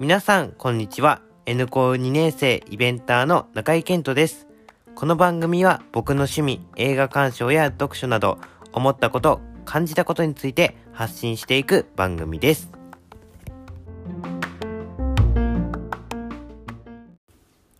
[0.00, 1.22] 皆さん、こんにちは。
[1.46, 4.48] N 校2年生イベンターの中井健人です。
[4.96, 8.38] この番組は僕の趣味、映画鑑賞や読書など、
[8.72, 12.72] 思ったこと、感じたことについて発信していく番組です。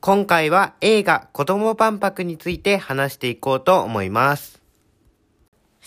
[0.00, 4.62] 今回は映画子供万博について話していこうと思います。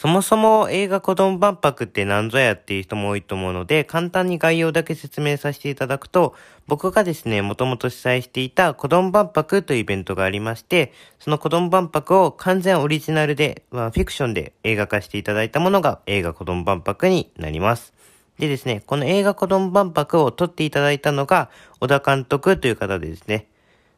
[0.01, 6.33] そもそも映画子供万博って何ぞやっていう人も多いと思うので、簡単に概要だけ説明させていただくと、
[6.65, 17.93] 僕がですね、もともと主催していた子供万博というイベントがありまして、その子供万博を完全オリジナルで、まあ、フィクションで映画化していただいたものが映画子供万博になります。
[18.39, 23.45] でですね、この映画子供万博を撮っていただいたのが、小田監督という方でですね、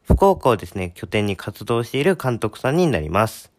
[0.02, 3.53] 福岡をですね、拠点に活動している監督さんになります。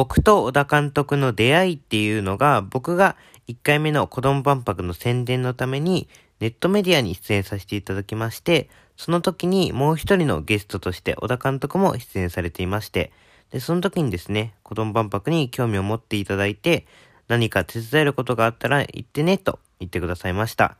[0.00, 3.16] 僕と小田監督の出会いっていうのが、僕が
[3.48, 6.08] 1回目の子供万博の宣伝のために
[6.40, 13.12] ネットメディアに出演させていただきまして、その時にもう一人のゲストとして小田監督も出演されていまして、
[13.50, 16.86] で、その時にですね、子供万博に興味を持っていただいて、
[17.28, 20.78] 何か手伝えることがあったら言ってね、と言ってくださいました。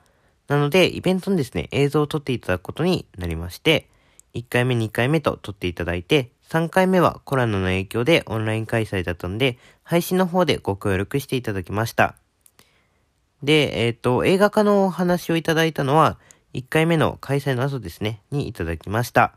[0.48, 3.86] なので、イベントにですね、映像を撮っていただくことになりまして、
[4.32, 12.16] 1回目、2回目と撮っていただいて、3回目はコロナの影響でオンライン開催だったので、配信の方でご協力していただきました。
[13.44, 16.18] で、えっ、ー、と、映画化のお話をいただいたのは、
[16.52, 19.34] 1回目の開催の後ですね、にいただきました。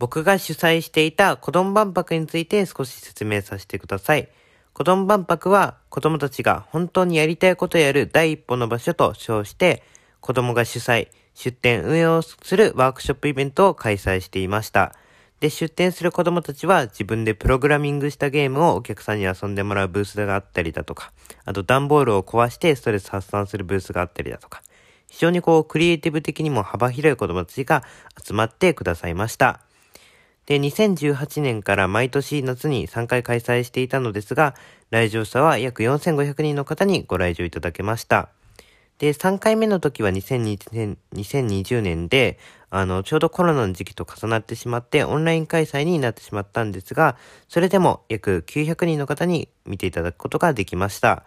[0.00, 4.28] 僕が主催していた子供万博について少し説明させてください。
[4.72, 9.84] 子供万博は子供たちが本当にやりたいことをやる第一歩の場所と称して、
[10.20, 11.08] 子供が主催、
[11.38, 14.96] 出展運営をするワークショップイベントを開催していました。
[15.38, 21.12] で、出展する子供たちは自分でプログラミングしたゲームをお客さんに遊んでもらうブースがあったりだとか、
[21.44, 24.64] あと段ボールを壊してストレス発散するブースがあったりだとか、
[25.06, 27.84] 非常にこうクリエイティブ的にも幅広い子供たちが
[28.20, 29.60] 集まってくださいました。
[30.46, 34.56] で、2018年から毎年夏に3回開催していたのですが、
[34.90, 38.30] 来場者は約4500人の方にご来場いただけました。
[38.98, 42.38] で、3回目の時は2020年 ,2020 年で、
[42.70, 47.16] あの、ちょうどコロナの時期と重なってしまって、オンライン開催になってしまったんですが、
[47.48, 51.24] それでも約900人の方に見ていただくことができました。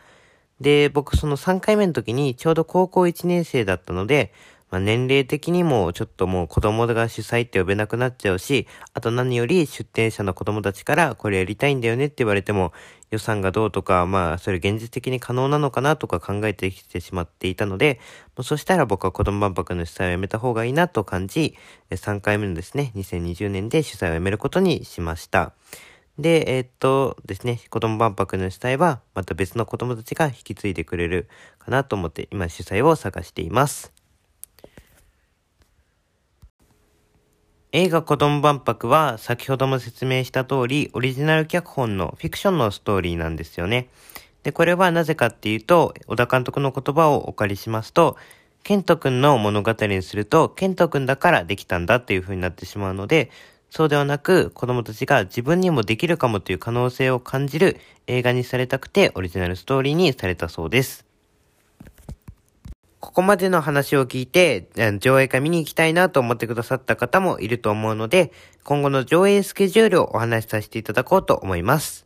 [0.60, 4.34] で、僕その3回目の時にちょうど高校1年生だったので、
[4.72, 12.72] まあ、年齢的にもちょっともう子供が主催って呼べなくなっちゃうし、あと何より出店者の子供たちからこれやりたいんだよねって言われても
[13.12, 18.00] 予算がどうとか、まあそれ現実的に可能なのかなとか考えてきてしまっていたので、
[18.38, 21.56] もうそしたら僕は子供万博の主催をやめた方がいいなと感じ、
[21.90, 25.52] 3回目のですね、2020年で主催をやめることにしました。
[26.18, 31.28] で、えー、っとですね、子供万博の主催はまた別の子供たちが引き継いでくれる
[31.60, 34.01] かなと思って今主催を探しています。
[37.74, 43.88] 映画子供万博は先ほども説明した通りオリジナル脚本のフィクションのストーリーなんですよね。
[44.44, 48.18] で、これはなぜかっていうと、小田監督の言葉をお借りしますと、
[48.64, 53.32] ケント君の物語にすると、ケント君だからできたんだっていう風になってしまうので、
[53.70, 61.11] そうではなく、子供たちが自分にもできるかもという可能性を感じる映画にされたくて、オリジナルストーリーにされたそうです。
[63.02, 64.70] ここまでの話を聞いて、
[65.00, 68.32] 上映会見に行きたいなと思ってくださった方もいると思うので、
[68.64, 72.06] 今後の上映スケジュールをお話しさせていただこうと思います。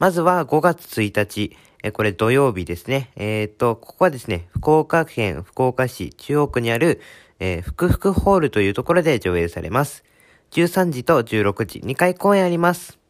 [0.00, 3.12] まずは5月1日、えこれ土曜日ですね。
[3.14, 7.00] えっ、ー、と、ここはですね、福岡県福岡市中央区にある、
[7.38, 10.02] えー、福福ホールというところで上映されます。
[10.50, 13.03] 13時と16時、2回公演あります。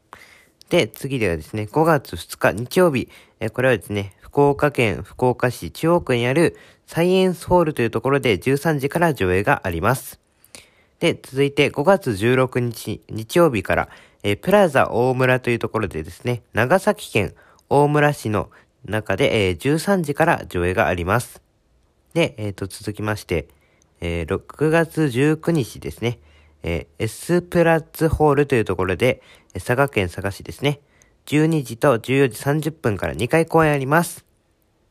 [0.68, 3.08] で、次ではですね、5月2日日曜日、
[3.40, 10.18] えこれはですね、福岡県福岡市中央区にあるサイエンスホールというところで13時から上映があります。
[10.98, 13.88] で、続いて5月16日日曜日から、
[14.22, 17.34] え、プラザ大村というところでですね、長崎県
[17.68, 18.50] 大村市の
[18.84, 21.42] 中で、えー、13時から上映があります。
[22.14, 23.48] で、えっ、ー、と、続きまして、
[24.00, 26.18] えー、6月19日ですね、
[26.64, 29.22] えー、エスプラッツホールというところで、
[29.52, 30.80] 佐賀県佐賀市ですね、
[31.26, 34.24] 12時と14時30分から2回公演あります。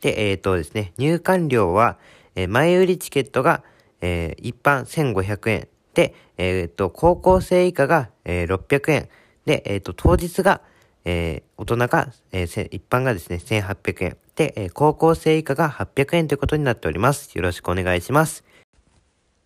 [0.01, 1.97] で、えっ、ー、とですね、入館料は、
[2.35, 3.63] えー、前売りチケットが、
[4.01, 5.67] えー、一般1500円。
[5.93, 9.09] で、えっ、ー、と、高校生以下が、えー、600円。
[9.45, 10.61] で、えっ、ー、と、当日が、
[11.05, 14.17] えー、大人が、えー、一般がですね、1800円。
[14.35, 17.35] で、えー、高校生以下が800円ということになっております。
[17.35, 18.43] よろしくお願いします。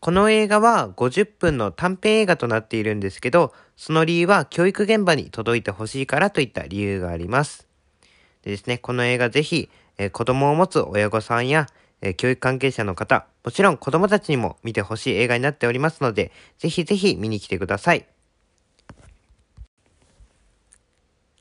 [0.08, 7.68] この映画は50分の短編映画となっているんですけど、その理由は教育現場に届いてほしいからといった理由があります。
[8.42, 11.68] でですね、この映画ぜひ、えー、子供を持つ親御さんや、
[12.00, 18.08] え、教育関係者の方、もちろん子供たちにも見てほしい映画になっておりますので、ぜひぜひ見に来てください。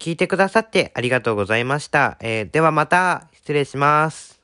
[0.00, 2.18] 聞いてくださってありがとうございました。
[2.20, 4.35] えー、ではまた、失礼します。